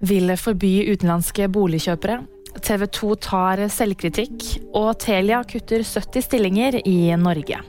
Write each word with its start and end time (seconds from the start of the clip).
vil 0.00 0.32
forby 0.40 0.74
utenlandske 0.92 1.48
boligkjøpere. 1.52 2.20
TV 2.60 2.86
2 2.90 3.10
tar 3.22 3.66
selvkritikk, 3.70 4.46
og 4.74 4.96
Telia 5.02 5.42
kutter 5.46 5.84
70 5.86 6.26
stillinger 6.26 6.80
i 6.84 7.12
Norge. 7.20 7.60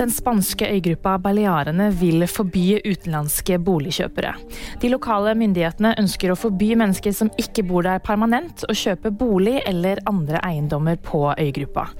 Den 0.00 0.08
spanske 0.10 0.64
øygruppa 0.64 1.18
Balearene 1.20 1.90
vil 1.92 2.24
forby 2.30 2.78
utenlandske 2.78 3.58
boligkjøpere. 3.60 4.30
De 4.80 4.88
lokale 4.88 5.34
myndighetene 5.36 5.90
ønsker 6.00 6.32
å 6.32 6.38
forby 6.40 6.70
mennesker 6.78 7.12
som 7.12 7.28
ikke 7.42 7.66
bor 7.68 7.84
der 7.84 8.00
permanent, 8.00 8.64
å 8.64 8.72
kjøpe 8.72 9.12
bolig 9.12 9.58
eller 9.68 10.00
andre 10.08 10.40
eiendommer 10.46 10.96
på 11.04 11.26
øygruppa. 11.34 11.90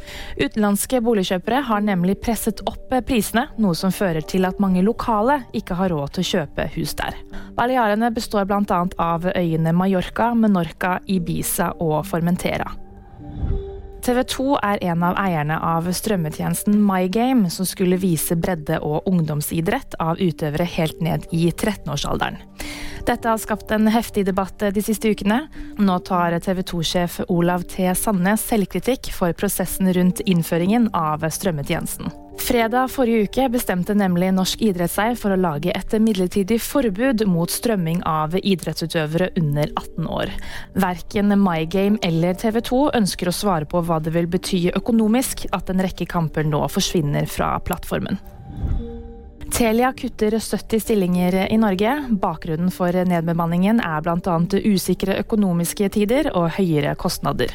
Utenlandske 0.40 1.02
boligkjøpere 1.04 1.60
har 1.68 1.84
nemlig 1.84 2.16
presset 2.24 2.64
opp 2.70 2.88
prisene, 3.04 3.50
noe 3.60 3.76
som 3.76 3.92
fører 3.92 4.24
til 4.24 4.48
at 4.48 4.62
mange 4.64 4.80
lokale 4.86 5.42
ikke 5.52 5.76
har 5.82 5.92
råd 5.92 6.16
til 6.16 6.24
å 6.24 6.30
kjøpe 6.30 6.70
hus 6.78 6.96
der. 6.96 7.20
Balearene 7.60 8.08
består 8.10 8.46
bl.a. 8.48 8.88
av 8.96 9.26
øyene 9.36 9.72
Mallorca, 9.76 10.30
Menorca, 10.34 10.94
Ibiza 11.04 11.74
og 11.84 12.06
Formentera. 12.08 12.70
TV 14.00 14.22
2 14.32 14.46
er 14.64 14.80
en 14.88 15.04
av 15.04 15.18
eierne 15.20 15.58
av 15.60 15.90
strømmetjenesten 15.92 16.78
MyGame, 16.80 17.50
som 17.52 17.68
skulle 17.68 17.98
vise 18.00 18.32
bredde- 18.40 18.78
og 18.80 19.04
ungdomsidrett 19.10 19.98
av 20.00 20.16
utøvere 20.16 20.64
helt 20.72 21.04
ned 21.04 21.28
i 21.36 21.50
13-årsalderen. 21.52 22.40
Dette 23.04 23.28
har 23.28 23.44
skapt 23.44 23.76
en 23.76 23.92
heftig 23.92 24.24
debatt 24.30 24.64
de 24.72 24.84
siste 24.84 25.12
ukene. 25.12 25.42
Nå 25.76 25.98
tar 26.08 26.38
TV 26.40 26.64
2-sjef 26.64 27.20
Olav 27.28 27.68
T. 27.68 27.92
Sandnes 27.92 28.40
selvkritikk 28.48 29.12
for 29.12 29.36
prosessen 29.36 29.92
rundt 29.92 30.24
innføringen 30.24 30.88
av 30.96 31.28
strømmetjenesten. 31.28 32.08
Fredag 32.50 32.88
forrige 32.90 33.28
uke 33.28 33.44
bestemte 33.54 33.94
nemlig 33.94 34.32
Norsk 34.34 34.62
idrett 34.66 34.90
seg 34.90 35.12
for 35.20 35.30
å 35.30 35.36
lage 35.38 35.70
et 35.70 35.92
midlertidig 36.02 36.56
forbud 36.58 37.22
mot 37.30 37.52
strømming 37.54 38.00
av 38.10 38.34
idrettsutøvere 38.40 39.28
under 39.38 39.70
18 39.70 40.08
år. 40.10 40.32
Verken 40.82 41.30
MyGame 41.38 42.02
eller 42.02 42.34
TV 42.34 42.58
2 42.66 42.80
ønsker 42.98 43.30
å 43.30 43.36
svare 43.36 43.70
på 43.70 43.84
hva 43.86 44.00
det 44.02 44.16
vil 44.18 44.26
bety 44.34 44.64
økonomisk 44.74 45.46
at 45.54 45.70
en 45.70 45.84
rekke 45.86 46.10
kamper 46.10 46.50
nå 46.50 46.64
forsvinner 46.74 47.30
fra 47.30 47.52
plattformen. 47.62 48.18
Telia 49.60 49.92
kutter 49.92 50.38
70 50.38 50.80
stillinger 50.80 51.52
i 51.52 51.56
Norge. 51.58 52.04
Bakgrunnen 52.10 52.70
for 52.72 52.96
nedbemanningen 53.04 53.82
er 53.84 54.00
bl.a. 54.00 54.36
usikre 54.64 55.18
økonomiske 55.20 55.90
tider 55.92 56.30
og 56.32 56.54
høyere 56.56 56.94
kostnader. 56.96 57.52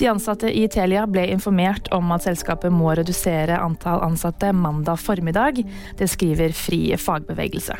De 0.00 0.08
ansatte 0.08 0.48
i 0.48 0.62
Telia 0.72 1.02
ble 1.04 1.26
informert 1.34 1.90
om 1.92 2.14
at 2.16 2.24
selskapet 2.24 2.72
må 2.72 2.94
redusere 2.96 3.60
antall 3.60 4.00
ansatte 4.06 4.54
mandag 4.56 4.96
formiddag. 5.04 5.60
Det 6.00 6.08
skriver 6.08 6.56
Fri 6.56 6.80
fagbevegelse. 6.96 7.76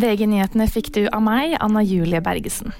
VG-nyhetene 0.00 0.70
fikk 0.72 0.94
du 0.96 1.02
av 1.04 1.20
meg, 1.28 1.58
Anna 1.60 1.84
Julie 1.84 2.24
Bergesen. 2.24 2.72